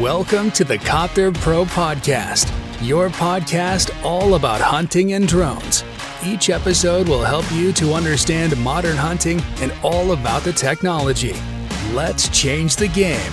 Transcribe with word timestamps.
Welcome 0.00 0.50
to 0.52 0.64
the 0.64 0.76
Copter 0.76 1.30
Pro 1.30 1.64
Podcast, 1.64 2.50
your 2.84 3.10
podcast 3.10 3.94
all 4.04 4.34
about 4.34 4.60
hunting 4.60 5.12
and 5.12 5.28
drones. 5.28 5.84
Each 6.26 6.50
episode 6.50 7.08
will 7.08 7.22
help 7.22 7.44
you 7.52 7.72
to 7.74 7.92
understand 7.92 8.56
modern 8.56 8.96
hunting 8.96 9.40
and 9.60 9.72
all 9.84 10.10
about 10.10 10.42
the 10.42 10.52
technology. 10.52 11.32
Let's 11.92 12.28
change 12.30 12.74
the 12.74 12.88
game. 12.88 13.32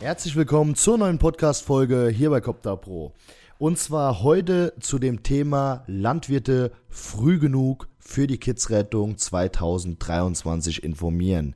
Herzlich 0.00 0.36
willkommen 0.36 0.74
zur 0.74 0.96
neuen 0.96 1.18
Podcast-Folge 1.18 2.08
hier 2.08 2.30
bei 2.30 2.40
Copter 2.40 2.78
Pro. 2.78 3.12
Und 3.58 3.78
zwar 3.78 4.22
heute 4.22 4.74
zu 4.80 4.98
dem 4.98 5.22
Thema 5.22 5.82
Landwirte 5.86 6.72
früh 6.90 7.38
genug 7.38 7.88
für 7.98 8.26
die 8.26 8.36
Kidsrettung 8.36 9.16
2023 9.16 10.84
informieren. 10.84 11.54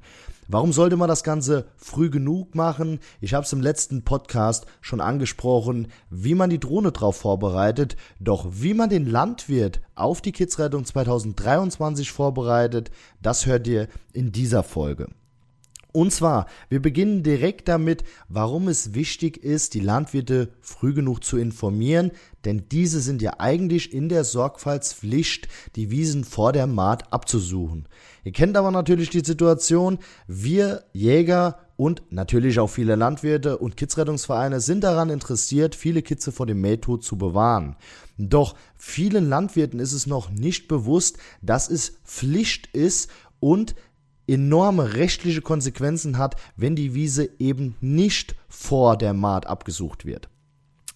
Warum 0.49 0.73
sollte 0.73 0.96
man 0.96 1.09
das 1.09 1.23
Ganze 1.23 1.67
früh 1.76 2.09
genug 2.09 2.54
machen? 2.54 3.00
Ich 3.21 3.35
habe 3.35 3.45
es 3.45 3.53
im 3.53 3.61
letzten 3.61 4.03
Podcast 4.03 4.64
schon 4.81 5.03
angesprochen, 5.03 5.89
wie 6.09 6.35
man 6.35 6.49
die 6.49 6.59
Drohne 6.59 6.90
darauf 6.90 7.17
vorbereitet. 7.17 7.96
Doch 8.18 8.46
wie 8.51 8.73
man 8.73 8.89
den 8.89 9.04
Landwirt 9.04 9.82
auf 9.95 10.23
die 10.23 10.32
Kidsrettung 10.32 10.87
2023 10.87 12.11
vorbereitet, 12.11 12.90
das 13.21 13.45
hört 13.45 13.68
ihr 13.68 13.89
in 14.14 14.32
dieser 14.32 14.62
Folge. 14.62 15.09
Und 15.93 16.12
zwar, 16.12 16.46
wir 16.68 16.80
beginnen 16.80 17.22
direkt 17.22 17.68
damit, 17.68 18.04
warum 18.29 18.68
es 18.68 18.94
wichtig 18.94 19.43
ist, 19.43 19.75
die 19.75 19.81
Landwirte 19.81 20.53
früh 20.61 20.94
genug 20.94 21.25
zu 21.25 21.36
informieren, 21.36 22.12
denn 22.44 22.68
diese 22.71 23.00
sind 23.00 23.22
ja 23.22 23.35
eigentlich 23.39 23.93
in 23.93 24.08
der 24.08 24.25
Sorgfaltspflicht, 24.25 25.48
die 25.76 25.90
Wiesen 25.90 26.25
vor 26.25 26.53
der 26.53 26.67
Maat 26.67 27.12
abzusuchen. 27.12 27.86
Ihr 28.25 28.32
kennt 28.32 28.57
aber 28.57 28.71
natürlich 28.71 29.11
die 29.11 29.25
Situation, 29.25 29.98
wir 30.26 30.84
Jäger 30.93 31.58
und 31.76 32.03
natürlich 32.11 32.61
auch 32.61 32.69
viele 32.69 32.95
Landwirte 32.95 33.59
und 33.59 33.77
Kidsrettungsvereine 33.77 34.61
sind 34.61 34.84
daran 34.84 35.11
interessiert, 35.11 35.75
viele 35.75 36.03
Kitze 36.03 36.31
vor 36.31 36.47
dem 36.47 36.61
Mähtod 36.61 37.03
zu 37.03 37.17
bewahren. 37.17 37.77
Doch 38.19 38.55
vielen 38.77 39.28
Landwirten 39.28 39.81
ist 39.81 39.95
es 39.95 40.06
noch 40.06 40.31
nicht 40.31 40.69
bewusst, 40.69 41.17
dass 41.41 41.70
es 41.70 41.98
Pflicht 42.05 42.67
ist 42.75 43.11
und 43.41 43.75
enorme 44.31 44.95
rechtliche 44.95 45.42
Konsequenzen 45.42 46.19
hat, 46.19 46.36
wenn 46.56 46.77
die 46.77 46.95
Wiese 46.95 47.28
eben 47.39 47.77
nicht 47.81 48.37
vor 48.48 48.97
der 48.97 49.12
Maat 49.12 49.47
abgesucht 49.47 50.05
wird. 50.05 50.28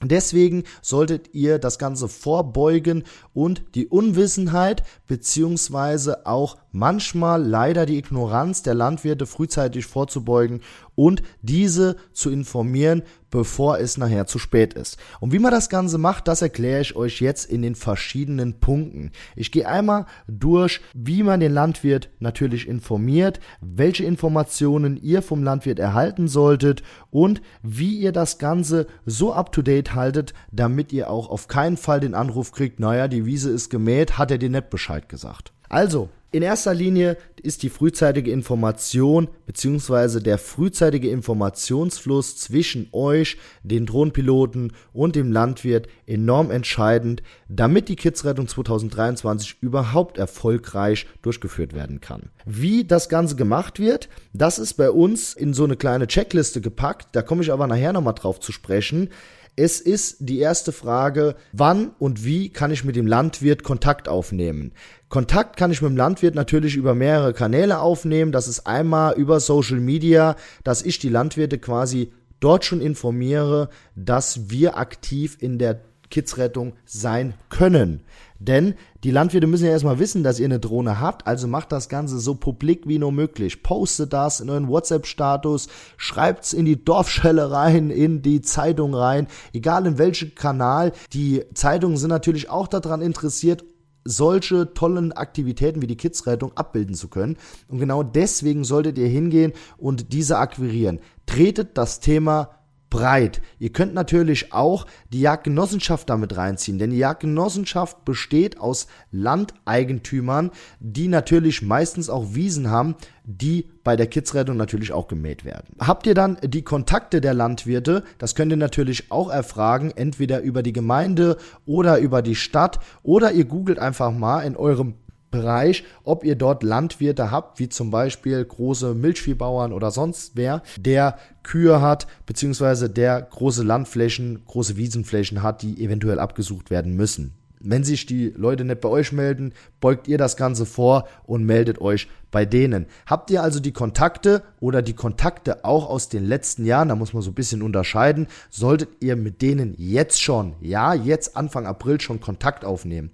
Deswegen 0.03 0.65
solltet 0.83 1.35
ihr 1.35 1.59
das 1.59 1.79
Ganze 1.79 2.09
vorbeugen 2.09 3.05
und 3.33 3.65
die 3.75 3.87
Unwissenheit 3.87 4.83
beziehungsweise 5.07 6.27
auch 6.27 6.59
manchmal 6.75 7.43
leider 7.43 7.87
die 7.87 7.99
Ignoranz 7.99 8.63
der 8.63 8.75
Landwirte 8.75 9.27
frühzeitig 9.27 9.87
vorzubeugen 9.87 10.61
und 10.97 11.23
diese 11.41 11.97
zu 12.13 12.31
informieren, 12.31 13.03
bevor 13.31 13.79
es 13.79 13.97
nachher 13.97 14.27
zu 14.27 14.39
spät 14.39 14.75
ist. 14.75 14.97
Und 15.21 15.33
wie 15.33 15.39
man 15.39 15.51
das 15.51 15.69
Ganze 15.69 15.99
macht, 15.99 16.29
das 16.29 16.43
erkläre 16.43 16.81
ich 16.81 16.95
euch 16.95 17.21
jetzt 17.21 17.47
in 17.47 17.63
den 17.63 17.75
verschiedenen 17.75 18.61
Punkten. 18.61 19.11
Ich 19.35 19.51
gehe 19.51 19.69
einmal 19.69 20.07
durch, 20.29 20.81
wie 20.95 21.23
man 21.23 21.41
den 21.41 21.53
Landwirt 21.53 22.11
natürlich 22.21 22.69
informiert, 22.69 23.41
welche 23.61 24.05
Informationen 24.05 24.97
ihr 24.97 25.23
vom 25.23 25.43
Landwirt 25.43 25.79
erhalten 25.79 26.29
solltet 26.29 26.83
und 27.11 27.41
wie 27.63 27.99
ihr 27.99 28.13
das 28.13 28.39
Ganze 28.39 28.87
so 29.05 29.33
up-to-date 29.33 29.95
haltet, 29.95 30.35
damit 30.53 30.93
ihr 30.93 31.11
auch 31.11 31.29
auf 31.29 31.49
keinen 31.49 31.77
Fall 31.77 32.01
den 32.01 32.15
Anruf 32.15 32.53
kriegt, 32.53 32.79
naja, 32.79 33.09
die 33.09 33.27
Wiese 33.27 33.51
ist 33.51 33.69
gemäht, 33.69 34.19
hat 34.19 34.31
er 34.31 34.39
dir 34.39 34.51
nicht 34.51 34.71
Bescheid 34.71 35.09
gesagt. 35.09 35.53
Also, 35.69 36.09
in 36.35 36.43
erster 36.43 36.75
Linie 36.75 37.17
ist 37.45 37.63
die 37.63 37.69
frühzeitige 37.69 38.33
Information 38.33 39.29
bzw. 39.47 40.19
der 40.19 40.37
frühzeitige 40.37 41.09
Informationsfluss 41.09 42.37
zwischen 42.39 42.89
euch, 42.91 43.37
den 43.63 43.87
Drohnenpiloten 43.87 44.73
und 44.93 45.15
dem 45.15 45.31
Landwirt 45.31 45.87
enorm 46.09 46.51
entscheidend, 46.51 47.23
damit 47.49 47.89
die 47.89 47.95
Kidsrettung 47.95 48.49
2023 48.49 49.59
überhaupt 49.61 50.19
erfolgreich 50.19 51.07
durchgeführt 51.23 51.73
werden 51.73 52.01
kann. 52.01 52.31
Wie 52.45 52.83
das 52.83 53.09
Ganze 53.09 53.37
gemacht 53.37 53.79
wird, 53.79 54.09
das 54.33 54.59
ist 54.59 54.75
bei 54.75 54.91
uns 54.91 55.35
in 55.35 55.55
so 55.55 55.63
eine 55.63 55.77
kleine 55.77 56.09
Checkliste 56.09 56.61
gepackt, 56.61 57.11
da 57.13 57.23
komme 57.23 57.43
ich 57.43 57.53
aber 57.53 57.69
nachher 57.69 57.93
nochmal 57.93 58.15
drauf 58.15 58.41
zu 58.41 58.51
sprechen. 58.51 59.11
Es 59.57 59.81
ist 59.81 60.17
die 60.19 60.41
erste 60.41 60.73
Frage, 60.73 61.37
wann 61.53 61.91
und 62.01 62.25
wie 62.25 62.49
kann 62.49 62.73
ich 62.73 62.85
mit 62.85 62.97
dem 62.97 63.07
Landwirt 63.07 63.63
Kontakt 63.63 64.09
aufnehmen? 64.09 64.73
Kontakt 65.09 65.57
kann 65.57 65.71
ich 65.71 65.81
mit 65.81 65.91
dem 65.91 65.97
Landwirt 65.97 66.35
natürlich 66.35 66.75
über 66.75 66.97
mehrere 66.97 67.33
Kanäle 67.33 67.79
aufnehmen. 67.79 68.33
Das 68.33 68.49
ist 68.49 68.67
einmal 68.67 69.15
über 69.15 69.39
Social 69.39 69.79
Media, 69.79 70.35
dass 70.65 70.83
ich 70.83 70.99
die 70.99 71.09
Landwirte 71.09 71.59
quasi 71.59 72.13
dort 72.41 72.65
schon 72.65 72.81
informiere, 72.81 73.69
dass 73.95 74.51
wir 74.51 74.77
aktiv 74.77 75.37
in 75.41 75.59
der 75.61 75.81
Kidsrettung 76.15 76.75
sein 76.87 77.35
können. 77.49 78.05
Denn 78.39 78.75
die 79.03 79.11
Landwirte 79.11 79.49
müssen 79.49 79.65
ja 79.65 79.73
erstmal 79.73 79.99
wissen, 79.99 80.23
dass 80.23 80.39
ihr 80.39 80.45
eine 80.45 80.61
Drohne 80.61 81.01
habt, 81.01 81.27
also 81.27 81.49
macht 81.49 81.73
das 81.73 81.89
Ganze 81.89 82.21
so 82.21 82.37
publik 82.37 82.87
wie 82.87 83.01
nur 83.01 83.11
möglich. 83.11 83.65
Postet 83.65 84.13
das 84.13 84.39
in 84.39 84.49
euren 84.49 84.69
WhatsApp-Status, 84.69 85.67
schreibt's 85.97 86.53
in 86.53 86.67
die 86.67 86.85
Dorfschelle 86.85 87.51
rein, 87.51 87.91
in 87.91 88.23
die 88.23 88.43
Zeitung 88.43 88.95
rein, 88.95 89.27
egal 89.53 89.87
in 89.87 89.99
welchem 89.99 90.37
Kanal. 90.37 90.93
Die 91.13 91.43
Zeitungen 91.53 91.97
sind 91.97 92.11
natürlich 92.11 92.49
auch 92.49 92.69
daran 92.69 93.03
interessiert, 93.03 93.65
solche 94.05 94.73
tollen 94.73 95.11
Aktivitäten 95.11 95.83
wie 95.83 95.89
die 95.89 95.97
Kidsrettung 95.97 96.53
abbilden 96.57 96.95
zu 96.95 97.09
können. 97.09 97.39
Und 97.67 97.81
genau 97.81 98.05
deswegen 98.05 98.63
solltet 98.63 98.99
ihr 98.99 99.09
hingehen 99.09 99.53
und 99.79 100.13
diese 100.13 100.39
akquirieren. 100.39 101.01
Tretet 101.27 101.77
das 101.77 101.99
Thema 101.99 102.51
breit. 102.95 103.43
Ihr 103.59 103.71
könnt 103.71 103.93
natürlich 103.93 104.53
auch 104.53 104.87
die 105.13 105.21
Jagdgenossenschaft 105.21 106.09
damit 106.09 106.37
reinziehen, 106.37 106.79
denn 106.79 106.91
die 106.91 106.99
Jagdgenossenschaft 106.99 108.05
besteht 108.05 108.61
aus 108.61 108.87
Landeigentümern, 109.11 110.53
die 110.79 111.09
natürlich 111.09 111.61
meistens 111.61 112.09
auch 112.09 112.35
Wiesen 112.35 112.71
haben, 112.71 112.95
die 113.25 113.69
bei 113.83 113.97
der 113.97 114.07
Kidsrettung 114.07 114.57
natürlich 114.57 114.93
auch 114.93 115.09
gemäht 115.09 115.45
werden. 115.45 115.75
Habt 115.81 116.07
ihr 116.07 116.15
dann 116.15 116.39
die 116.45 116.63
Kontakte 116.63 117.21
der 117.21 117.35
Landwirte? 117.35 118.05
Das 118.19 118.37
könnt 118.37 118.53
ihr 118.53 118.57
natürlich 118.57 119.11
auch 119.11 119.29
erfragen, 119.29 119.91
entweder 119.91 120.41
über 120.43 120.63
die 120.63 120.73
Gemeinde 120.73 121.37
oder 121.67 121.99
über 121.99 122.23
die 122.23 122.37
Stadt 122.37 122.79
oder 123.03 123.33
ihr 123.33 123.45
googelt 123.45 123.81
einfach 123.81 124.13
mal 124.13 124.43
in 124.43 124.57
eurem 124.57 124.95
Bereich, 125.35 125.85
ob 126.05 126.25
ihr 126.25 126.37
dort 126.37 126.63
Landwirte 126.63 127.31
habt, 127.31 127.59
wie 127.59 127.69
zum 127.69 127.91
Beispiel 127.91 128.45
große 128.45 128.95
Milchviehbauern 128.95 129.73
oder 129.73 129.91
sonst 129.91 130.33
wer, 130.35 130.63
der 130.79 131.19
Kühe 131.43 131.81
hat, 131.81 132.07
beziehungsweise 132.27 132.89
der 132.89 133.21
große 133.21 133.63
Landflächen, 133.63 134.45
große 134.47 134.77
Wiesenflächen 134.77 135.43
hat, 135.43 135.63
die 135.63 135.83
eventuell 135.83 136.19
abgesucht 136.19 136.71
werden 136.71 136.95
müssen. 136.95 137.35
Wenn 137.67 137.83
sich 137.83 138.05
die 138.05 138.29
Leute 138.37 138.65
nicht 138.65 138.83
bei 138.83 138.91
euch 138.91 139.11
melden, 139.11 139.55
beugt 139.81 140.07
ihr 140.07 140.19
das 140.19 140.37
Ganze 140.37 140.67
vor 140.67 141.09
und 141.25 141.47
meldet 141.47 141.81
euch 141.81 142.09
bei 142.31 142.45
denen. 142.45 142.85
Habt 143.07 143.31
ihr 143.31 143.43
also 143.43 143.59
die 143.59 143.73
Kontakte 143.73 144.43
oder 144.61 144.83
die 144.83 144.93
Kontakte 144.93 145.65
auch 145.65 145.89
aus 145.89 146.11
den 146.11 146.27
letzten 146.27 146.67
Jahren, 146.67 146.91
da 146.91 146.95
muss 146.95 147.15
man 147.15 147.23
so 147.23 147.31
ein 147.31 147.35
bisschen 147.35 147.63
unterscheiden, 147.63 148.27
solltet 148.51 148.91
ihr 149.01 149.17
mit 149.17 149.41
denen 149.41 149.75
jetzt 149.79 150.21
schon, 150.21 150.55
ja, 150.61 150.93
jetzt 150.93 151.39
Anfang 151.39 151.67
April 151.67 152.03
schon 152.03 152.21
Kontakt 152.21 152.67
aufnehmen. 152.67 153.13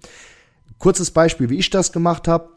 Kurzes 0.81 1.11
Beispiel, 1.11 1.51
wie 1.51 1.59
ich 1.59 1.69
das 1.69 1.91
gemacht 1.91 2.27
habe 2.27 2.49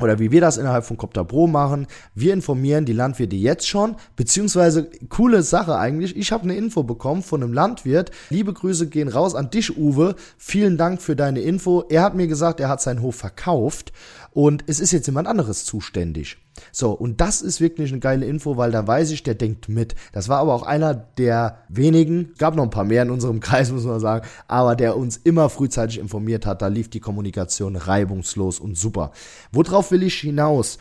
oder 0.00 0.18
wie 0.18 0.30
wir 0.30 0.40
das 0.40 0.56
innerhalb 0.56 0.84
von 0.84 0.96
Copter 0.96 1.22
Pro 1.24 1.46
machen. 1.46 1.86
Wir 2.14 2.32
informieren 2.32 2.86
die 2.86 2.94
Landwirte 2.94 3.36
jetzt 3.36 3.68
schon, 3.68 3.96
beziehungsweise 4.16 4.90
coole 5.10 5.42
Sache 5.42 5.76
eigentlich. 5.76 6.16
Ich 6.16 6.32
habe 6.32 6.44
eine 6.44 6.56
Info 6.56 6.82
bekommen 6.82 7.22
von 7.22 7.42
einem 7.42 7.52
Landwirt. 7.52 8.10
Liebe 8.30 8.54
Grüße 8.54 8.88
gehen 8.88 9.08
raus 9.08 9.34
an 9.34 9.50
dich, 9.50 9.76
Uwe. 9.76 10.14
Vielen 10.38 10.78
Dank 10.78 11.02
für 11.02 11.14
deine 11.14 11.40
Info. 11.40 11.84
Er 11.90 12.02
hat 12.02 12.14
mir 12.14 12.26
gesagt, 12.26 12.58
er 12.58 12.70
hat 12.70 12.80
seinen 12.80 13.02
Hof 13.02 13.16
verkauft 13.16 13.92
und 14.38 14.62
es 14.68 14.78
ist 14.78 14.92
jetzt 14.92 15.06
jemand 15.08 15.26
anderes 15.26 15.64
zuständig. 15.64 16.36
So, 16.70 16.92
und 16.92 17.20
das 17.20 17.42
ist 17.42 17.60
wirklich 17.60 17.90
eine 17.90 17.98
geile 17.98 18.24
Info, 18.24 18.56
weil 18.56 18.70
da 18.70 18.86
weiß 18.86 19.10
ich, 19.10 19.24
der 19.24 19.34
denkt 19.34 19.68
mit. 19.68 19.96
Das 20.12 20.28
war 20.28 20.38
aber 20.38 20.54
auch 20.54 20.62
einer 20.62 20.94
der 20.94 21.64
wenigen, 21.68 22.34
gab 22.38 22.54
noch 22.54 22.62
ein 22.62 22.70
paar 22.70 22.84
mehr 22.84 23.02
in 23.02 23.10
unserem 23.10 23.40
Kreis, 23.40 23.72
muss 23.72 23.82
man 23.82 23.98
sagen, 23.98 24.24
aber 24.46 24.76
der 24.76 24.96
uns 24.96 25.16
immer 25.16 25.48
frühzeitig 25.48 25.98
informiert 25.98 26.46
hat. 26.46 26.62
Da 26.62 26.68
lief 26.68 26.88
die 26.88 27.00
Kommunikation 27.00 27.74
reibungslos 27.74 28.60
und 28.60 28.78
super. 28.78 29.10
Worauf 29.50 29.90
will 29.90 30.04
ich 30.04 30.20
hinaus? 30.20 30.78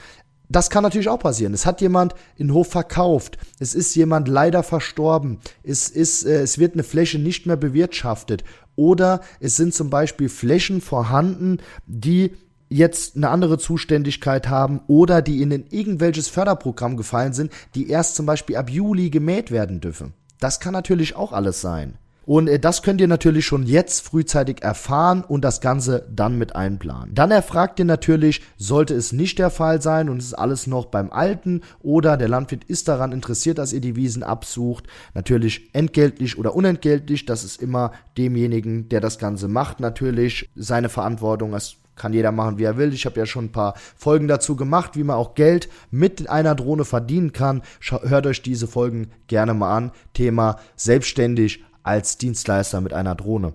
Das 0.49 0.69
kann 0.69 0.83
natürlich 0.83 1.09
auch 1.09 1.17
passieren. 1.17 1.55
Es 1.55 1.65
hat 1.65 1.81
jemand 1.81 2.13
in 2.35 2.53
Hof 2.53 2.67
verkauft. 2.67 3.39
Es 3.57 3.73
ist 3.73 3.95
jemand 3.95 4.27
leider 4.27 4.61
verstorben. 4.61 5.39
Es 5.63 5.89
ist, 5.89 6.25
äh, 6.27 6.43
es 6.43 6.59
wird 6.59 6.75
eine 6.75 6.83
Fläche 6.83 7.17
nicht 7.17 7.47
mehr 7.47 7.57
bewirtschaftet. 7.57 8.43
Oder 8.75 9.21
es 9.39 9.55
sind 9.55 9.73
zum 9.73 9.89
Beispiel 9.89 10.29
Flächen 10.29 10.79
vorhanden, 10.79 11.57
die 11.87 12.33
jetzt 12.69 13.15
eine 13.15 13.29
andere 13.29 13.57
Zuständigkeit 13.57 14.49
haben 14.49 14.81
oder 14.87 15.21
die 15.21 15.41
in 15.41 15.53
ein 15.53 15.65
irgendwelches 15.69 16.27
Förderprogramm 16.27 16.97
gefallen 16.97 17.33
sind, 17.33 17.51
die 17.75 17.89
erst 17.89 18.15
zum 18.15 18.25
Beispiel 18.25 18.57
ab 18.57 18.69
Juli 18.69 19.09
gemäht 19.09 19.51
werden 19.51 19.79
dürfen. 19.81 20.13
Das 20.39 20.59
kann 20.59 20.73
natürlich 20.73 21.15
auch 21.15 21.33
alles 21.33 21.61
sein. 21.61 21.97
Und 22.27 22.49
äh, 22.49 22.59
das 22.59 22.83
könnt 22.83 22.99
ihr 22.99 23.07
natürlich 23.07 23.45
schon 23.45 23.65
jetzt 23.65 24.01
frühzeitig 24.01 24.61
erfahren 24.61 25.23
und 25.23 25.45
das 25.45 25.61
Ganze 25.61 26.05
dann 26.13 26.37
mit 26.37 26.57
einplanen. 26.57 27.15
Dann 27.15 27.31
erfragt 27.31 27.79
ihr 27.79 27.85
natürlich, 27.85 28.41
sollte 28.57 28.93
es 28.93 29.13
nicht 29.13 29.39
der 29.39 29.49
Fall 29.49 29.81
sein 29.81 30.09
und 30.09 30.17
es 30.17 30.25
ist 30.25 30.33
alles 30.33 30.67
noch 30.67 30.87
beim 30.87 31.09
Alten 31.09 31.61
oder 31.81 32.17
der 32.17 32.27
Landwirt 32.27 32.65
ist 32.65 32.89
daran 32.89 33.13
interessiert, 33.13 33.57
dass 33.57 33.71
ihr 33.71 33.79
die 33.79 33.95
Wiesen 33.95 34.23
absucht. 34.23 34.87
Natürlich 35.13 35.73
entgeltlich 35.73 36.37
oder 36.37 36.53
unentgeltlich, 36.53 37.25
das 37.25 37.45
ist 37.45 37.61
immer 37.61 37.93
demjenigen, 38.17 38.89
der 38.89 38.99
das 38.99 39.19
Ganze 39.19 39.47
macht, 39.47 39.79
natürlich 39.79 40.49
seine 40.53 40.89
Verantwortung. 40.89 41.53
Es 41.53 41.77
kann 41.97 42.13
jeder 42.13 42.31
machen, 42.31 42.57
wie 42.57 42.63
er 42.63 42.77
will. 42.77 42.94
Ich 42.94 43.05
habe 43.05 43.19
ja 43.19 43.25
schon 43.25 43.45
ein 43.45 43.51
paar 43.51 43.73
Folgen 43.95 44.27
dazu 44.27 44.55
gemacht, 44.55 44.95
wie 44.95 45.03
man 45.03 45.17
auch 45.17 45.35
Geld 45.35 45.69
mit 45.91 46.29
einer 46.29 46.55
Drohne 46.55 46.85
verdienen 46.85 47.33
kann. 47.33 47.63
Hört 47.81 48.27
euch 48.27 48.41
diese 48.41 48.67
Folgen 48.67 49.11
gerne 49.27 49.53
mal 49.53 49.75
an. 49.75 49.91
Thema 50.13 50.57
selbstständig 50.75 51.63
als 51.83 52.17
Dienstleister 52.17 52.81
mit 52.81 52.94
einer 52.94 53.15
Drohne. 53.15 53.53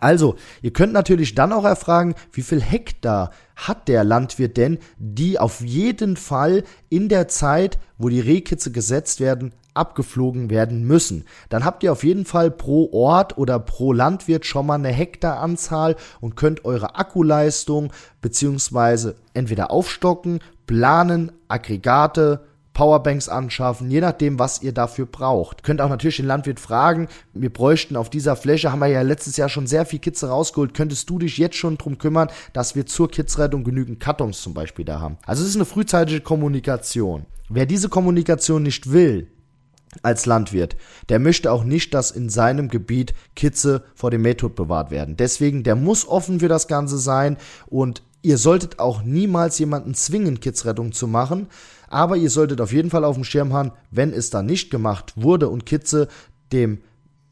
Also, 0.00 0.36
ihr 0.62 0.72
könnt 0.72 0.92
natürlich 0.92 1.34
dann 1.34 1.52
auch 1.52 1.64
erfragen, 1.64 2.14
wie 2.32 2.42
viel 2.42 2.62
Hektar 2.62 3.30
hat 3.56 3.88
der 3.88 4.04
Landwirt 4.04 4.56
denn, 4.56 4.78
die 4.98 5.38
auf 5.38 5.60
jeden 5.60 6.16
Fall 6.16 6.64
in 6.88 7.08
der 7.08 7.28
Zeit, 7.28 7.78
wo 7.98 8.08
die 8.08 8.20
Rehkitze 8.20 8.72
gesetzt 8.72 9.20
werden, 9.20 9.52
abgeflogen 9.74 10.50
werden 10.50 10.84
müssen. 10.84 11.24
Dann 11.48 11.64
habt 11.64 11.82
ihr 11.82 11.92
auf 11.92 12.04
jeden 12.04 12.24
Fall 12.24 12.50
pro 12.50 12.90
Ort 12.92 13.38
oder 13.38 13.58
pro 13.58 13.92
Landwirt 13.92 14.46
schon 14.46 14.66
mal 14.66 14.74
eine 14.74 14.88
Hektaranzahl 14.88 15.96
und 16.20 16.36
könnt 16.36 16.64
eure 16.64 16.96
Akkuleistung 16.96 17.92
beziehungsweise 18.20 19.16
entweder 19.34 19.70
aufstocken, 19.70 20.40
planen, 20.66 21.32
Aggregate, 21.48 22.40
Powerbanks 22.74 23.28
anschaffen, 23.28 23.90
je 23.90 24.00
nachdem, 24.00 24.38
was 24.38 24.62
ihr 24.62 24.72
dafür 24.72 25.06
braucht. 25.06 25.62
Könnt 25.62 25.80
auch 25.80 25.88
natürlich 25.88 26.16
den 26.16 26.26
Landwirt 26.26 26.58
fragen, 26.58 27.08
wir 27.34 27.52
bräuchten 27.52 27.96
auf 27.96 28.10
dieser 28.10 28.36
Fläche, 28.36 28.72
haben 28.72 28.78
wir 28.78 28.86
ja 28.86 29.02
letztes 29.02 29.36
Jahr 29.36 29.48
schon 29.48 29.66
sehr 29.66 29.84
viel 29.84 29.98
Kitze 29.98 30.28
rausgeholt, 30.28 30.74
könntest 30.74 31.10
du 31.10 31.18
dich 31.18 31.38
jetzt 31.38 31.56
schon 31.56 31.76
drum 31.76 31.98
kümmern, 31.98 32.28
dass 32.52 32.74
wir 32.74 32.86
zur 32.86 33.10
Kitzrettung 33.10 33.64
genügend 33.64 34.00
Kartons 34.00 34.40
zum 34.40 34.54
Beispiel 34.54 34.84
da 34.84 35.00
haben. 35.00 35.18
Also 35.26 35.42
es 35.42 35.50
ist 35.50 35.56
eine 35.56 35.64
frühzeitige 35.64 36.20
Kommunikation. 36.20 37.26
Wer 37.48 37.66
diese 37.66 37.90
Kommunikation 37.90 38.62
nicht 38.62 38.90
will, 38.92 39.28
als 40.02 40.26
Landwirt. 40.26 40.76
Der 41.08 41.18
möchte 41.18 41.52
auch 41.52 41.64
nicht, 41.64 41.92
dass 41.94 42.10
in 42.10 42.30
seinem 42.30 42.68
Gebiet 42.68 43.14
Kitze 43.36 43.82
vor 43.94 44.10
dem 44.10 44.22
Mähtod 44.22 44.54
bewahrt 44.54 44.90
werden. 44.90 45.16
Deswegen, 45.16 45.62
der 45.62 45.76
muss 45.76 46.08
offen 46.08 46.40
für 46.40 46.48
das 46.48 46.68
Ganze 46.68 46.98
sein 46.98 47.36
und 47.66 48.02
ihr 48.22 48.38
solltet 48.38 48.78
auch 48.78 49.02
niemals 49.02 49.58
jemanden 49.58 49.94
zwingen, 49.94 50.40
Kitzrettung 50.40 50.92
zu 50.92 51.06
machen. 51.06 51.48
Aber 51.88 52.16
ihr 52.16 52.30
solltet 52.30 52.60
auf 52.62 52.72
jeden 52.72 52.88
Fall 52.88 53.04
auf 53.04 53.16
dem 53.16 53.24
Schirm 53.24 53.52
haben, 53.52 53.72
wenn 53.90 54.14
es 54.14 54.30
da 54.30 54.42
nicht 54.42 54.70
gemacht 54.70 55.12
wurde 55.16 55.50
und 55.50 55.66
Kitze 55.66 56.08
dem 56.52 56.78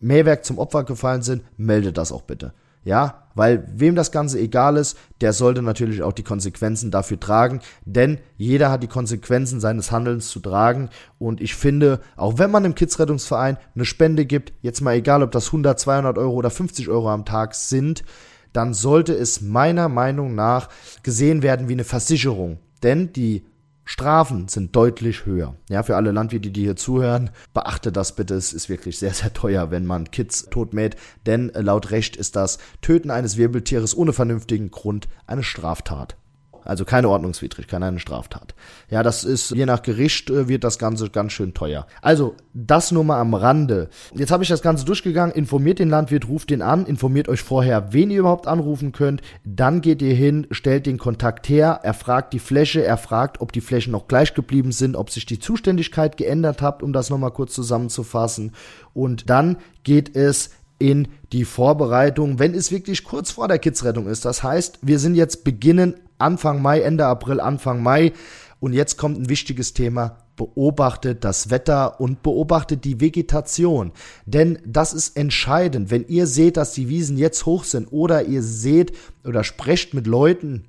Mähwerk 0.01 0.45
zum 0.45 0.59
Opfer 0.59 0.85
gefallen 0.85 1.23
sind, 1.23 1.43
meldet 1.57 1.97
das 1.97 2.13
auch 2.13 2.23
bitte. 2.23 2.53
Ja, 2.85 3.29
weil 3.35 3.67
wem 3.75 3.95
das 3.95 4.13
Ganze 4.13 4.39
egal 4.39 4.77
ist, 4.77 4.97
der 5.21 5.33
sollte 5.33 5.63
natürlich 5.63 6.03
auch 6.03 6.13
die 6.13 6.23
Konsequenzen 6.23 6.91
dafür 6.91 7.19
tragen, 7.19 7.61
denn 7.85 8.19
jeder 8.37 8.71
hat 8.71 8.83
die 8.83 8.89
Konsequenzen 8.89 9.61
seines 9.61 9.91
Handelns 9.91 10.29
zu 10.29 10.41
tragen. 10.41 10.91
Und 11.19 11.41
ich 11.41 11.55
finde, 11.55 12.01
auch 12.17 12.39
wenn 12.39 12.51
man 12.51 12.65
im 12.65 12.75
Kidsrettungsverein 12.75 13.59
eine 13.75 13.85
Spende 13.85 14.27
gibt, 14.27 14.53
jetzt 14.63 14.81
mal 14.81 14.95
egal, 14.95 15.23
ob 15.23 15.31
das 15.31 15.47
100, 15.47 15.79
200 15.79 16.19
Euro 16.19 16.35
oder 16.35 16.51
50 16.51 16.89
Euro 16.89 17.11
am 17.11 17.25
Tag 17.25 17.55
sind, 17.55 18.05
dann 18.53 18.75
sollte 18.75 19.15
es 19.15 19.41
meiner 19.41 19.89
Meinung 19.89 20.35
nach 20.35 20.69
gesehen 21.03 21.43
werden 21.43 21.69
wie 21.69 21.75
eine 21.75 21.85
Versicherung, 21.85 22.59
denn 22.83 23.13
die 23.13 23.45
Strafen 23.91 24.47
sind 24.47 24.77
deutlich 24.77 25.27
höher. 25.27 25.57
Ja, 25.69 25.83
für 25.83 25.97
alle 25.97 26.13
Landwirte, 26.13 26.53
die 26.53 26.61
hier 26.61 26.77
zuhören, 26.77 27.31
beachte 27.53 27.91
das 27.91 28.15
bitte. 28.15 28.35
Es 28.37 28.53
ist 28.53 28.69
wirklich 28.69 29.01
sehr, 29.01 29.13
sehr 29.13 29.33
teuer, 29.33 29.73
wenn 29.73 29.85
man 29.85 30.13
Kids 30.13 30.47
totmäht, 30.49 30.95
denn 31.27 31.53
äh, 31.57 31.61
laut 31.61 31.91
Recht 31.91 32.15
ist 32.15 32.37
das 32.37 32.59
Töten 32.83 33.11
eines 33.11 33.37
Wirbeltieres 33.37 33.97
ohne 33.97 34.13
vernünftigen 34.13 34.71
Grund 34.71 35.09
eine 35.27 35.43
Straftat. 35.43 36.17
Also 36.65 36.85
keine 36.85 37.09
Ordnungswidrigkeit, 37.09 37.83
eine 37.83 37.99
Straftat. 37.99 38.55
Ja, 38.89 39.03
das 39.03 39.25
ist, 39.25 39.51
je 39.51 39.67
nach 39.67 39.83
Gericht 39.83 40.31
äh, 40.31 40.49
wird 40.49 40.65
das 40.65 40.79
Ganze 40.79 41.11
ganz 41.11 41.33
schön 41.33 41.55
teuer. 41.55 41.87
Also, 42.03 42.35
das 42.55 42.91
nur 42.91 43.05
mal 43.05 43.21
am 43.21 43.35
Rande. 43.35 43.89
Jetzt 44.15 44.31
habe 44.31 44.43
ich 44.43 44.49
das 44.49 44.63
Ganze 44.63 44.85
durchgegangen, 44.85 45.35
informiert 45.35 45.79
den 45.79 45.89
Landwirt, 45.89 46.29
ruft 46.29 46.51
den 46.51 46.63
an, 46.63 46.87
informiert 46.87 47.29
euch 47.29 47.43
vorher, 47.43 47.93
wen 47.93 48.11
ihr 48.11 48.21
überhaupt 48.21 48.47
anrufen 48.47 48.93
könnt. 48.93 49.23
Dann 49.45 49.81
geht 49.81 50.03
ihr 50.03 50.15
hin, 50.15 50.47
stellt 50.51 50.87
den 50.87 50.99
Kontakt 50.99 51.49
her, 51.49 51.81
er 51.83 51.95
fragt 51.95 52.33
die 52.33 52.39
Fläche, 52.39 52.85
er 52.85 52.97
fragt, 52.97 53.41
ob 53.41 53.53
die 53.53 53.61
Flächen 53.61 53.93
noch 53.93 54.09
gleich 54.09 54.35
geblieben 54.35 54.73
sind, 54.73 54.97
ob 54.97 55.11
sich 55.11 55.27
die 55.27 55.39
Zuständigkeit 55.39 56.17
geändert 56.17 56.63
hat, 56.63 56.83
um 56.83 56.93
das 56.93 57.11
nochmal 57.11 57.33
kurz 57.33 57.55
zusammenzufassen. 57.55 58.53
Und 58.93 59.31
dann 59.31 59.57
geht 59.85 60.17
es 60.17 60.51
in 60.81 61.09
die 61.33 61.45
Vorbereitung, 61.45 62.39
wenn 62.39 62.55
es 62.55 62.73
wirklich 62.73 63.05
kurz 63.05 63.31
vor 63.31 63.47
der 63.47 63.59
Kidsrettung 63.59 64.09
ist. 64.09 64.25
Das 64.25 64.43
heißt, 64.43 64.81
wir 64.83 64.99
sind 64.99 65.15
jetzt 65.15 65.45
beginnen 65.45 65.95
Anfang 66.21 66.63
Mai, 66.63 66.81
Ende 66.81 67.07
April, 67.07 67.41
Anfang 67.41 67.83
Mai. 67.83 68.13
Und 68.61 68.75
jetzt 68.75 68.99
kommt 68.99 69.19
ein 69.19 69.29
wichtiges 69.29 69.73
Thema. 69.73 70.19
Beobachtet 70.37 71.25
das 71.25 71.51
Wetter 71.51 72.01
und 72.01 72.23
beobachtet 72.23 72.85
die 72.85 73.01
Vegetation. 73.01 73.93
Denn 74.27 74.59
das 74.67 74.93
ist 74.93 75.17
entscheidend. 75.17 75.91
Wenn 75.91 76.07
ihr 76.09 76.27
seht, 76.27 76.57
dass 76.57 76.73
die 76.73 76.89
Wiesen 76.89 77.17
jetzt 77.17 77.47
hoch 77.47 77.65
sind 77.65 77.89
oder 77.91 78.25
ihr 78.25 78.43
seht 78.43 78.93
oder 79.25 79.45
sprecht 79.45 79.95
mit 79.95 80.07
Leuten, 80.07 80.67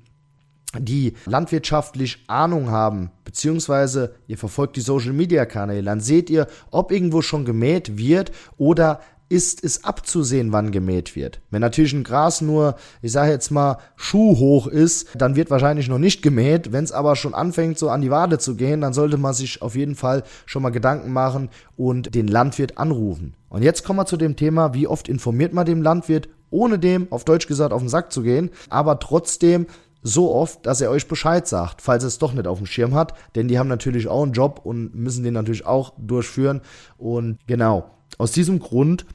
die 0.78 1.14
landwirtschaftlich 1.26 2.24
Ahnung 2.28 2.70
haben, 2.70 3.10
beziehungsweise 3.24 4.14
ihr 4.26 4.38
verfolgt 4.38 4.76
die 4.76 4.80
Social 4.80 5.12
Media 5.12 5.44
Kanäle, 5.44 5.82
dann 5.82 6.00
seht 6.00 6.30
ihr, 6.30 6.46
ob 6.70 6.92
irgendwo 6.92 7.20
schon 7.20 7.44
gemäht 7.44 7.98
wird 7.98 8.32
oder 8.56 9.00
ist 9.32 9.64
es 9.64 9.82
abzusehen, 9.82 10.52
wann 10.52 10.72
gemäht 10.72 11.16
wird. 11.16 11.40
Wenn 11.50 11.62
natürlich 11.62 11.94
ein 11.94 12.04
Gras 12.04 12.42
nur, 12.42 12.76
ich 13.00 13.12
sage 13.12 13.32
jetzt 13.32 13.50
mal, 13.50 13.78
schuhhoch 13.96 14.66
ist, 14.66 15.08
dann 15.14 15.36
wird 15.36 15.48
wahrscheinlich 15.48 15.88
noch 15.88 15.98
nicht 15.98 16.20
gemäht. 16.20 16.70
Wenn 16.70 16.84
es 16.84 16.92
aber 16.92 17.16
schon 17.16 17.32
anfängt, 17.32 17.78
so 17.78 17.88
an 17.88 18.02
die 18.02 18.10
Wade 18.10 18.38
zu 18.38 18.56
gehen, 18.56 18.82
dann 18.82 18.92
sollte 18.92 19.16
man 19.16 19.32
sich 19.32 19.62
auf 19.62 19.74
jeden 19.74 19.94
Fall 19.94 20.22
schon 20.44 20.62
mal 20.62 20.68
Gedanken 20.68 21.14
machen 21.14 21.48
und 21.78 22.14
den 22.14 22.28
Landwirt 22.28 22.76
anrufen. 22.76 23.34
Und 23.48 23.62
jetzt 23.62 23.84
kommen 23.84 24.00
wir 24.00 24.04
zu 24.04 24.18
dem 24.18 24.36
Thema, 24.36 24.74
wie 24.74 24.86
oft 24.86 25.08
informiert 25.08 25.54
man 25.54 25.64
dem 25.64 25.80
Landwirt, 25.80 26.28
ohne 26.50 26.78
dem, 26.78 27.10
auf 27.10 27.24
Deutsch 27.24 27.46
gesagt, 27.46 27.72
auf 27.72 27.80
den 27.80 27.88
Sack 27.88 28.12
zu 28.12 28.20
gehen, 28.22 28.50
aber 28.68 28.98
trotzdem 28.98 29.66
so 30.02 30.34
oft, 30.34 30.66
dass 30.66 30.82
er 30.82 30.90
euch 30.90 31.08
Bescheid 31.08 31.48
sagt, 31.48 31.80
falls 31.80 32.04
er 32.04 32.08
es 32.08 32.18
doch 32.18 32.34
nicht 32.34 32.46
auf 32.46 32.58
dem 32.58 32.66
Schirm 32.66 32.94
hat, 32.94 33.14
denn 33.34 33.48
die 33.48 33.58
haben 33.58 33.68
natürlich 33.68 34.08
auch 34.08 34.24
einen 34.24 34.32
Job 34.32 34.60
und 34.62 34.94
müssen 34.94 35.24
den 35.24 35.32
natürlich 35.32 35.64
auch 35.64 35.94
durchführen. 35.96 36.60
Und 36.98 37.38
genau, 37.46 37.88
aus 38.18 38.32
diesem 38.32 38.58
Grund 38.58 39.06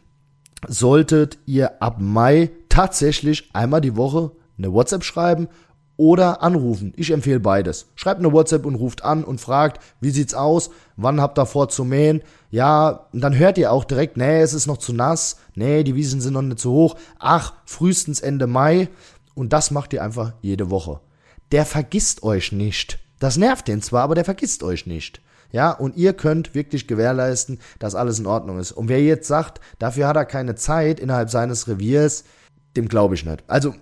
solltet 0.67 1.37
ihr 1.45 1.81
ab 1.81 1.97
Mai 1.99 2.51
tatsächlich 2.69 3.49
einmal 3.53 3.81
die 3.81 3.95
Woche 3.95 4.31
eine 4.57 4.73
WhatsApp 4.73 5.03
schreiben 5.03 5.47
oder 5.97 6.43
anrufen. 6.43 6.93
Ich 6.95 7.11
empfehle 7.11 7.39
beides. 7.39 7.87
Schreibt 7.95 8.19
eine 8.19 8.31
WhatsApp 8.31 8.65
und 8.65 8.75
ruft 8.75 9.03
an 9.03 9.23
und 9.23 9.41
fragt, 9.41 9.83
wie 9.99 10.11
sieht's 10.11 10.35
aus? 10.35 10.69
Wann 10.95 11.19
habt 11.19 11.39
ihr 11.39 11.45
vor 11.45 11.69
zu 11.69 11.83
mähen? 11.83 12.21
Ja, 12.51 13.07
und 13.11 13.21
dann 13.21 13.37
hört 13.37 13.57
ihr 13.57 13.71
auch 13.71 13.83
direkt, 13.83 14.15
nee, 14.15 14.41
es 14.41 14.53
ist 14.53 14.67
noch 14.67 14.77
zu 14.77 14.93
nass. 14.93 15.37
Nee, 15.55 15.83
die 15.83 15.95
Wiesen 15.95 16.21
sind 16.21 16.33
noch 16.33 16.43
nicht 16.43 16.59
zu 16.59 16.71
hoch. 16.71 16.95
Ach, 17.19 17.53
frühestens 17.65 18.19
Ende 18.19 18.47
Mai. 18.47 18.89
Und 19.33 19.53
das 19.53 19.71
macht 19.71 19.91
ihr 19.93 20.03
einfach 20.03 20.33
jede 20.41 20.69
Woche. 20.69 20.99
Der 21.51 21.65
vergisst 21.65 22.23
euch 22.23 22.51
nicht. 22.51 22.99
Das 23.19 23.37
nervt 23.37 23.67
den 23.67 23.81
zwar, 23.81 24.03
aber 24.03 24.15
der 24.15 24.25
vergisst 24.25 24.63
euch 24.63 24.85
nicht. 24.85 25.21
Ja, 25.51 25.71
und 25.71 25.95
ihr 25.95 26.13
könnt 26.13 26.55
wirklich 26.55 26.87
gewährleisten, 26.87 27.59
dass 27.79 27.95
alles 27.95 28.19
in 28.19 28.25
Ordnung 28.25 28.59
ist. 28.59 28.71
Und 28.71 28.89
wer 28.89 29.01
jetzt 29.01 29.27
sagt, 29.27 29.61
dafür 29.79 30.07
hat 30.07 30.15
er 30.15 30.25
keine 30.25 30.55
Zeit 30.55 30.99
innerhalb 30.99 31.29
seines 31.29 31.67
Reviers, 31.67 32.25
dem 32.75 32.87
glaube 32.87 33.15
ich 33.15 33.25
nicht. 33.25 33.43
Also 33.47 33.73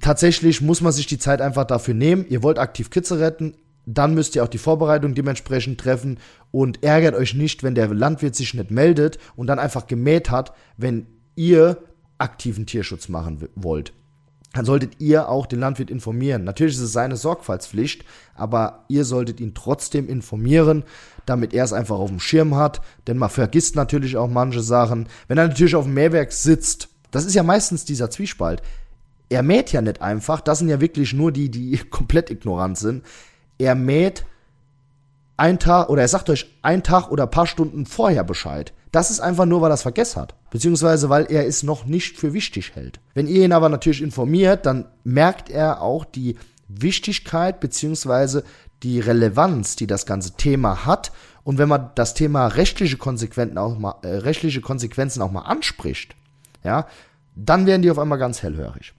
tatsächlich 0.00 0.60
muss 0.60 0.80
man 0.80 0.92
sich 0.92 1.06
die 1.06 1.18
Zeit 1.18 1.40
einfach 1.40 1.64
dafür 1.64 1.94
nehmen. 1.94 2.24
Ihr 2.28 2.42
wollt 2.42 2.58
aktiv 2.58 2.90
Kitze 2.90 3.18
retten, 3.18 3.54
dann 3.86 4.14
müsst 4.14 4.36
ihr 4.36 4.44
auch 4.44 4.48
die 4.48 4.58
Vorbereitung 4.58 5.14
dementsprechend 5.14 5.80
treffen 5.80 6.18
und 6.50 6.82
ärgert 6.82 7.14
euch 7.14 7.34
nicht, 7.34 7.62
wenn 7.62 7.74
der 7.74 7.88
Landwirt 7.88 8.34
sich 8.34 8.54
nicht 8.54 8.70
meldet 8.70 9.18
und 9.36 9.46
dann 9.46 9.58
einfach 9.58 9.86
gemäht 9.86 10.30
hat, 10.30 10.52
wenn 10.76 11.06
ihr 11.34 11.78
aktiven 12.18 12.66
Tierschutz 12.66 13.08
machen 13.08 13.48
wollt 13.54 13.92
dann 14.52 14.64
solltet 14.64 15.00
ihr 15.00 15.28
auch 15.28 15.46
den 15.46 15.60
Landwirt 15.60 15.90
informieren. 15.90 16.42
Natürlich 16.44 16.74
ist 16.74 16.80
es 16.80 16.92
seine 16.92 17.16
Sorgfaltspflicht, 17.16 18.04
aber 18.34 18.84
ihr 18.88 19.04
solltet 19.04 19.40
ihn 19.40 19.54
trotzdem 19.54 20.08
informieren, 20.08 20.82
damit 21.24 21.54
er 21.54 21.64
es 21.64 21.72
einfach 21.72 21.98
auf 21.98 22.10
dem 22.10 22.18
Schirm 22.18 22.56
hat, 22.56 22.80
denn 23.06 23.16
man 23.16 23.30
vergisst 23.30 23.76
natürlich 23.76 24.16
auch 24.16 24.28
manche 24.28 24.60
Sachen. 24.60 25.08
Wenn 25.28 25.38
er 25.38 25.46
natürlich 25.46 25.76
auf 25.76 25.84
dem 25.84 25.94
Mähwerk 25.94 26.32
sitzt, 26.32 26.88
das 27.12 27.24
ist 27.24 27.34
ja 27.34 27.44
meistens 27.44 27.84
dieser 27.84 28.10
Zwiespalt. 28.10 28.62
Er 29.28 29.44
mäht 29.44 29.70
ja 29.70 29.80
nicht 29.80 30.02
einfach, 30.02 30.40
das 30.40 30.58
sind 30.58 30.68
ja 30.68 30.80
wirklich 30.80 31.12
nur 31.12 31.30
die, 31.30 31.50
die 31.50 31.76
komplett 31.90 32.30
ignorant 32.30 32.76
sind. 32.76 33.04
Er 33.58 33.76
mäht 33.76 34.24
ein 35.36 35.60
Tag 35.60 35.88
oder 35.88 36.02
er 36.02 36.08
sagt 36.08 36.28
euch 36.28 36.58
ein 36.62 36.82
Tag 36.82 37.10
oder 37.10 37.26
paar 37.26 37.46
Stunden 37.46 37.86
vorher 37.86 38.24
Bescheid. 38.24 38.72
Das 38.90 39.12
ist 39.12 39.20
einfach 39.20 39.46
nur, 39.46 39.60
weil 39.60 39.70
er 39.70 39.74
es 39.74 39.82
vergessen 39.82 40.20
hat. 40.20 40.34
Beziehungsweise, 40.50 41.08
weil 41.08 41.26
er 41.30 41.46
es 41.46 41.62
noch 41.62 41.84
nicht 41.84 42.18
für 42.18 42.32
wichtig 42.32 42.74
hält. 42.74 43.00
Wenn 43.14 43.28
ihr 43.28 43.44
ihn 43.44 43.52
aber 43.52 43.68
natürlich 43.68 44.02
informiert, 44.02 44.66
dann 44.66 44.86
merkt 45.04 45.48
er 45.48 45.80
auch 45.80 46.04
die 46.04 46.36
Wichtigkeit 46.68 47.60
beziehungsweise 47.60 48.44
die 48.82 49.00
Relevanz, 49.00 49.76
die 49.76 49.86
das 49.86 50.06
ganze 50.06 50.32
Thema 50.32 50.86
hat. 50.86 51.12
Und 51.44 51.58
wenn 51.58 51.68
man 51.68 51.90
das 51.94 52.14
Thema 52.14 52.46
rechtliche 52.48 52.96
Konsequenzen 52.96 53.58
auch 53.58 53.78
mal, 53.78 53.96
äh, 54.02 54.08
rechtliche 54.08 54.60
Konsequenzen 54.60 55.22
auch 55.22 55.30
mal 55.30 55.42
anspricht, 55.42 56.16
ja, 56.64 56.86
dann 57.34 57.66
werden 57.66 57.82
die 57.82 57.90
auf 57.90 57.98
einmal 57.98 58.18
ganz 58.18 58.42
hellhörig. 58.42 58.92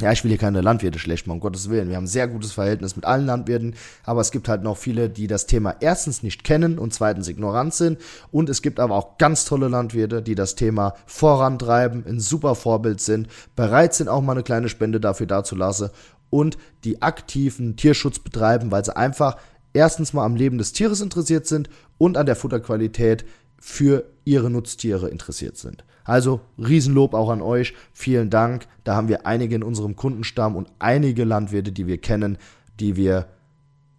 Ja, 0.00 0.12
ich 0.12 0.24
will 0.24 0.30
hier 0.30 0.38
keine 0.38 0.62
Landwirte 0.62 0.98
schlecht 0.98 1.26
machen, 1.26 1.36
um 1.36 1.40
Gottes 1.40 1.68
Willen. 1.68 1.90
Wir 1.90 1.96
haben 1.96 2.04
ein 2.04 2.08
sehr 2.08 2.26
gutes 2.26 2.52
Verhältnis 2.52 2.96
mit 2.96 3.04
allen 3.04 3.26
Landwirten, 3.26 3.74
aber 4.04 4.22
es 4.22 4.30
gibt 4.30 4.48
halt 4.48 4.62
noch 4.62 4.78
viele, 4.78 5.10
die 5.10 5.26
das 5.26 5.46
Thema 5.46 5.76
erstens 5.80 6.22
nicht 6.22 6.42
kennen 6.42 6.78
und 6.78 6.94
zweitens 6.94 7.28
ignorant 7.28 7.74
sind. 7.74 7.98
Und 8.30 8.48
es 8.48 8.62
gibt 8.62 8.80
aber 8.80 8.94
auch 8.94 9.18
ganz 9.18 9.44
tolle 9.44 9.68
Landwirte, 9.68 10.22
die 10.22 10.34
das 10.34 10.54
Thema 10.54 10.94
vorantreiben, 11.04 12.04
ein 12.06 12.18
super 12.18 12.54
Vorbild 12.54 13.00
sind, 13.00 13.28
bereit 13.56 13.92
sind, 13.92 14.08
auch 14.08 14.22
mal 14.22 14.32
eine 14.32 14.42
kleine 14.42 14.70
Spende 14.70 15.00
dafür 15.00 15.26
dazulassen 15.26 15.90
und 16.30 16.56
die 16.84 17.02
aktiven 17.02 17.76
Tierschutz 17.76 18.18
betreiben, 18.20 18.70
weil 18.70 18.84
sie 18.84 18.96
einfach 18.96 19.36
erstens 19.72 20.12
mal 20.12 20.24
am 20.24 20.36
Leben 20.36 20.58
des 20.58 20.72
Tieres 20.72 21.00
interessiert 21.00 21.46
sind 21.46 21.68
und 21.98 22.16
an 22.16 22.26
der 22.26 22.36
Futterqualität 22.36 23.24
für 23.58 24.04
ihre 24.24 24.48
Nutztiere 24.48 25.08
interessiert 25.08 25.58
sind. 25.58 25.84
Also 26.10 26.40
Riesenlob 26.58 27.14
auch 27.14 27.30
an 27.30 27.40
euch. 27.40 27.72
Vielen 27.92 28.30
Dank. 28.30 28.66
Da 28.82 28.96
haben 28.96 29.06
wir 29.06 29.26
einige 29.26 29.54
in 29.54 29.62
unserem 29.62 29.94
Kundenstamm 29.94 30.56
und 30.56 30.66
einige 30.80 31.22
Landwirte, 31.22 31.70
die 31.70 31.86
wir 31.86 31.98
kennen, 31.98 32.36
die 32.80 32.96
wir 32.96 33.26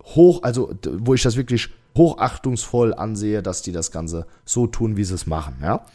hoch, 0.03 0.44
also 0.44 0.74
wo 0.98 1.13
ich 1.13 1.24
das 1.24 1.38
wirklich 1.38 1.70
hochachtungsvoll 1.98 2.94
ansehe, 2.94 3.41
dass 3.41 3.62
die 3.62 3.72
das 3.72 3.91
Ganze 3.91 4.27
so 4.44 4.68
tun, 4.68 4.98
wie 4.98 5.06
sie 5.06 5.13
es 5.13 5.25
machen. 5.25 5.56
Ja, 5.62 5.86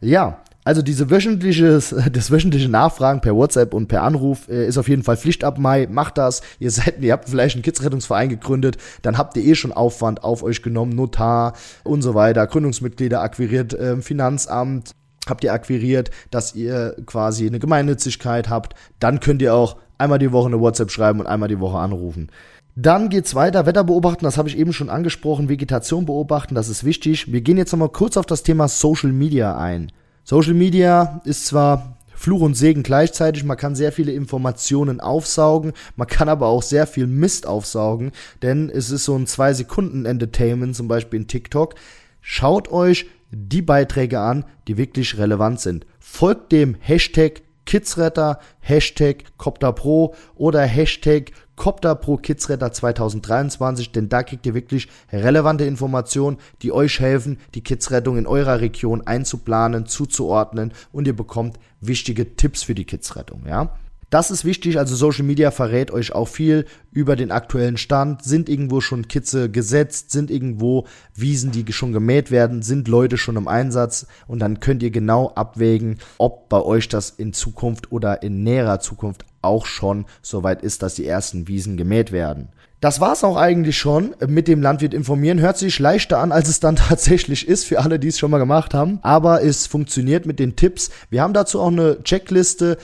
ja 0.00 0.40
also 0.62 0.82
diese 0.82 1.10
wöchentliche, 1.10 1.80
das 2.12 2.30
wöchentliche 2.30 2.68
Nachfragen 2.68 3.20
per 3.20 3.34
WhatsApp 3.34 3.74
und 3.74 3.88
per 3.88 4.04
Anruf 4.04 4.48
äh, 4.48 4.68
ist 4.68 4.78
auf 4.78 4.88
jeden 4.88 5.02
Fall 5.02 5.16
Pflicht 5.16 5.42
ab 5.42 5.58
Mai. 5.58 5.88
Macht 5.90 6.16
das. 6.16 6.42
Ihr 6.60 6.70
seid, 6.70 7.02
ihr 7.02 7.12
habt 7.12 7.28
vielleicht 7.28 7.56
einen 7.56 7.64
Kidsrettungsverein 7.64 8.28
gegründet, 8.28 8.76
dann 9.02 9.18
habt 9.18 9.36
ihr 9.36 9.44
eh 9.44 9.56
schon 9.56 9.72
Aufwand 9.72 10.22
auf 10.22 10.44
euch 10.44 10.62
genommen, 10.62 10.92
Notar 10.92 11.54
und 11.82 12.02
so 12.02 12.14
weiter, 12.14 12.46
Gründungsmitglieder 12.46 13.20
akquiriert, 13.20 13.74
äh, 13.74 14.00
Finanzamt 14.00 14.94
habt 15.26 15.44
ihr 15.44 15.52
akquiriert, 15.52 16.10
dass 16.30 16.54
ihr 16.54 16.96
quasi 17.06 17.46
eine 17.46 17.58
Gemeinnützigkeit 17.58 18.48
habt, 18.48 18.74
dann 18.98 19.20
könnt 19.20 19.42
ihr 19.42 19.54
auch 19.54 19.76
einmal 19.98 20.18
die 20.18 20.32
Woche 20.32 20.46
eine 20.46 20.60
WhatsApp 20.60 20.90
schreiben 20.90 21.20
und 21.20 21.26
einmal 21.26 21.48
die 21.48 21.60
Woche 21.60 21.78
anrufen. 21.78 22.30
Dann 22.78 23.08
geht's 23.08 23.34
weiter, 23.34 23.64
Wetter 23.64 23.84
beobachten, 23.84 24.24
das 24.24 24.36
habe 24.36 24.50
ich 24.50 24.58
eben 24.58 24.74
schon 24.74 24.90
angesprochen, 24.90 25.48
Vegetation 25.48 26.04
beobachten, 26.04 26.54
das 26.54 26.68
ist 26.68 26.84
wichtig. 26.84 27.32
Wir 27.32 27.40
gehen 27.40 27.56
jetzt 27.56 27.72
nochmal 27.72 27.88
kurz 27.88 28.18
auf 28.18 28.26
das 28.26 28.42
Thema 28.42 28.68
Social 28.68 29.12
Media 29.12 29.56
ein. 29.56 29.92
Social 30.24 30.52
Media 30.52 31.22
ist 31.24 31.46
zwar 31.46 31.96
Fluch 32.14 32.40
und 32.40 32.54
Segen 32.54 32.82
gleichzeitig, 32.82 33.44
man 33.44 33.56
kann 33.56 33.74
sehr 33.74 33.92
viele 33.92 34.12
Informationen 34.12 35.00
aufsaugen, 35.00 35.72
man 35.96 36.06
kann 36.06 36.28
aber 36.28 36.48
auch 36.48 36.62
sehr 36.62 36.86
viel 36.86 37.06
Mist 37.06 37.46
aufsaugen, 37.46 38.12
denn 38.42 38.68
es 38.68 38.90
ist 38.90 39.04
so 39.04 39.14
ein 39.14 39.26
2-Sekunden-Entertainment, 39.26 40.76
zum 40.76 40.88
Beispiel 40.88 41.20
in 41.20 41.28
TikTok. 41.28 41.76
Schaut 42.20 42.70
euch 42.70 43.06
die 43.30 43.62
Beiträge 43.62 44.20
an, 44.20 44.44
die 44.68 44.76
wirklich 44.76 45.18
relevant 45.18 45.60
sind. 45.60 45.86
Folgt 45.98 46.52
dem 46.52 46.76
Hashtag 46.80 47.42
Kidsretter, 47.66 48.38
Hashtag 48.60 49.24
CopterPro 49.38 50.14
oder 50.36 50.62
Hashtag 50.62 51.32
CopterPro 51.56 52.18
Kidsretter 52.18 52.72
2023, 52.72 53.90
denn 53.90 54.08
da 54.08 54.22
kriegt 54.22 54.46
ihr 54.46 54.54
wirklich 54.54 54.88
relevante 55.10 55.64
Informationen, 55.64 56.36
die 56.62 56.70
euch 56.70 57.00
helfen, 57.00 57.38
die 57.54 57.62
Kidsrettung 57.62 58.18
in 58.18 58.26
eurer 58.26 58.60
Region 58.60 59.06
einzuplanen, 59.06 59.86
zuzuordnen 59.86 60.72
und 60.92 61.06
ihr 61.06 61.16
bekommt 61.16 61.58
wichtige 61.80 62.36
Tipps 62.36 62.62
für 62.62 62.74
die 62.74 62.84
Kidsrettung, 62.84 63.44
ja. 63.46 63.74
Das 64.08 64.30
ist 64.30 64.44
wichtig, 64.44 64.78
also 64.78 64.94
Social 64.94 65.24
Media 65.24 65.50
verrät 65.50 65.90
euch 65.90 66.12
auch 66.12 66.28
viel 66.28 66.66
über 66.92 67.16
den 67.16 67.32
aktuellen 67.32 67.76
Stand. 67.76 68.22
Sind 68.22 68.48
irgendwo 68.48 68.80
schon 68.80 69.08
Kitze 69.08 69.50
gesetzt? 69.50 70.12
Sind 70.12 70.30
irgendwo 70.30 70.86
Wiesen, 71.14 71.50
die 71.50 71.70
schon 71.72 71.92
gemäht 71.92 72.30
werden? 72.30 72.62
Sind 72.62 72.86
Leute 72.86 73.18
schon 73.18 73.36
im 73.36 73.48
Einsatz? 73.48 74.06
Und 74.28 74.38
dann 74.38 74.60
könnt 74.60 74.84
ihr 74.84 74.92
genau 74.92 75.32
abwägen, 75.34 75.98
ob 76.18 76.48
bei 76.48 76.62
euch 76.62 76.88
das 76.88 77.10
in 77.10 77.32
Zukunft 77.32 77.90
oder 77.90 78.22
in 78.22 78.44
näherer 78.44 78.78
Zukunft 78.78 79.24
auch 79.42 79.66
schon 79.66 80.06
soweit 80.22 80.62
ist, 80.62 80.82
dass 80.82 80.94
die 80.94 81.06
ersten 81.06 81.48
Wiesen 81.48 81.76
gemäht 81.76 82.12
werden. 82.12 82.48
Das 82.80 83.00
war's 83.00 83.24
auch 83.24 83.36
eigentlich 83.36 83.76
schon 83.76 84.14
mit 84.28 84.46
dem 84.46 84.62
Landwirt 84.62 84.94
informieren. 84.94 85.40
Hört 85.40 85.58
sich 85.58 85.78
leichter 85.80 86.18
an, 86.18 86.30
als 86.30 86.48
es 86.48 86.60
dann 86.60 86.76
tatsächlich 86.88 87.48
ist 87.48 87.64
für 87.64 87.80
alle, 87.80 87.98
die 87.98 88.08
es 88.08 88.18
schon 88.20 88.30
mal 88.30 88.38
gemacht 88.38 88.72
haben. 88.72 89.00
Aber 89.02 89.42
es 89.42 89.66
funktioniert 89.66 90.26
mit 90.26 90.38
den 90.38 90.54
Tipps. 90.54 90.90
Wir 91.10 91.22
haben 91.22 91.32
dazu 91.32 91.60
auch 91.60 91.72
eine 91.72 92.02
Checkliste 92.04 92.76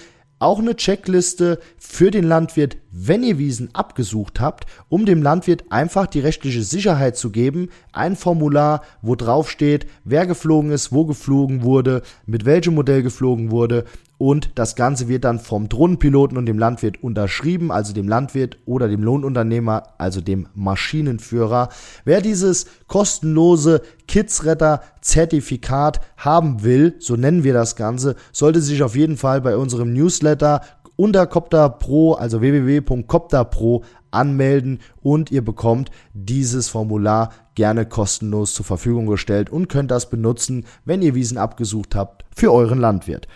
auch 0.42 0.58
eine 0.58 0.76
Checkliste 0.76 1.60
für 1.78 2.10
den 2.10 2.24
Landwirt, 2.24 2.76
wenn 2.90 3.22
ihr 3.22 3.38
Wiesen 3.38 3.70
abgesucht 3.74 4.40
habt, 4.40 4.66
um 4.88 5.06
dem 5.06 5.22
Landwirt 5.22 5.64
einfach 5.70 6.06
die 6.06 6.20
rechtliche 6.20 6.62
Sicherheit 6.62 7.16
zu 7.16 7.30
geben. 7.30 7.70
Ein 7.92 8.16
Formular, 8.16 8.82
wo 9.00 9.14
drauf 9.14 9.50
steht, 9.50 9.86
wer 10.04 10.26
geflogen 10.26 10.72
ist, 10.72 10.92
wo 10.92 11.04
geflogen 11.04 11.62
wurde, 11.62 12.02
mit 12.26 12.44
welchem 12.44 12.74
Modell 12.74 13.02
geflogen 13.02 13.50
wurde 13.50 13.84
und 14.22 14.50
das 14.54 14.76
Ganze 14.76 15.08
wird 15.08 15.24
dann 15.24 15.40
vom 15.40 15.68
Drohnenpiloten 15.68 16.38
und 16.38 16.46
dem 16.46 16.56
Landwirt 16.56 17.02
unterschrieben, 17.02 17.72
also 17.72 17.92
dem 17.92 18.06
Landwirt 18.06 18.56
oder 18.66 18.86
dem 18.86 19.02
Lohnunternehmer, 19.02 19.94
also 19.98 20.20
dem 20.20 20.46
Maschinenführer. 20.54 21.70
Wer 22.04 22.20
dieses 22.20 22.66
kostenlose 22.86 23.82
Kidsretter-Zertifikat 24.06 26.00
haben 26.16 26.62
will, 26.62 26.94
so 27.00 27.16
nennen 27.16 27.42
wir 27.42 27.52
das 27.52 27.74
Ganze, 27.74 28.14
sollte 28.30 28.60
sich 28.60 28.84
auf 28.84 28.94
jeden 28.94 29.16
Fall 29.16 29.40
bei 29.40 29.56
unserem 29.56 29.92
Newsletter 29.92 30.60
unter 30.94 31.26
Copter 31.26 31.68
Pro, 31.68 32.12
also 32.12 32.40
www.copterpro 32.40 33.82
anmelden 34.12 34.78
und 35.02 35.32
ihr 35.32 35.44
bekommt 35.44 35.90
dieses 36.14 36.68
Formular 36.68 37.32
gerne 37.56 37.86
kostenlos 37.86 38.54
zur 38.54 38.64
Verfügung 38.64 39.06
gestellt 39.06 39.50
und 39.50 39.68
könnt 39.68 39.90
das 39.90 40.10
benutzen, 40.10 40.64
wenn 40.84 41.02
ihr 41.02 41.16
Wiesen 41.16 41.38
abgesucht 41.38 41.96
habt 41.96 42.24
für 42.32 42.52
euren 42.52 42.78
Landwirt. 42.78 43.26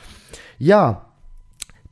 Ja, 0.59 1.07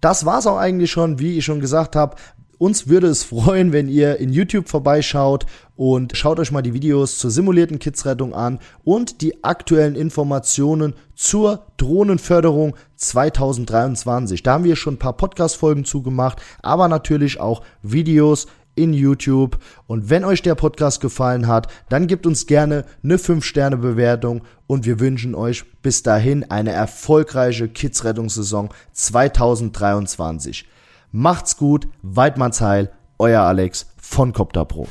das 0.00 0.26
war's 0.26 0.46
auch 0.46 0.58
eigentlich 0.58 0.90
schon, 0.90 1.18
wie 1.18 1.38
ich 1.38 1.44
schon 1.44 1.60
gesagt 1.60 1.96
habe. 1.96 2.16
Uns 2.58 2.88
würde 2.88 3.08
es 3.08 3.24
freuen, 3.24 3.72
wenn 3.72 3.88
ihr 3.88 4.18
in 4.18 4.32
YouTube 4.32 4.68
vorbeischaut 4.68 5.46
und 5.76 6.16
schaut 6.16 6.38
euch 6.38 6.52
mal 6.52 6.62
die 6.62 6.74
Videos 6.74 7.18
zur 7.18 7.30
simulierten 7.30 7.78
Kidsrettung 7.78 8.34
an 8.34 8.58
und 8.84 9.22
die 9.22 9.42
aktuellen 9.42 9.96
Informationen 9.96 10.94
zur 11.14 11.66
Drohnenförderung 11.78 12.76
2023. 12.96 14.42
Da 14.42 14.54
haben 14.54 14.64
wir 14.64 14.76
schon 14.76 14.94
ein 14.94 14.98
paar 14.98 15.16
Podcast-Folgen 15.16 15.84
zugemacht, 15.84 16.40
aber 16.62 16.88
natürlich 16.88 17.40
auch 17.40 17.62
Videos 17.82 18.46
in 18.74 18.92
YouTube. 18.92 19.58
Und 19.86 20.10
wenn 20.10 20.24
euch 20.24 20.42
der 20.42 20.54
Podcast 20.54 21.00
gefallen 21.00 21.46
hat, 21.46 21.68
dann 21.88 22.06
gebt 22.06 22.26
uns 22.26 22.46
gerne 22.46 22.84
eine 23.02 23.16
5-Sterne-Bewertung 23.16 24.42
und 24.66 24.84
wir 24.84 25.00
wünschen 25.00 25.34
euch 25.34 25.64
bis 25.82 26.02
dahin 26.02 26.50
eine 26.50 26.72
erfolgreiche 26.72 27.68
Kids-Rettungssaison 27.68 28.70
2023. 28.92 30.68
Macht's 31.12 31.56
gut, 31.56 31.86
Weidmanns 32.02 32.60
Heil, 32.60 32.90
euer 33.18 33.42
Alex 33.42 33.86
von 33.96 34.32
Copter 34.32 34.64
Pro. 34.64 34.88